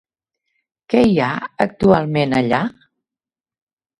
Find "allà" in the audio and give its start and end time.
2.39-2.61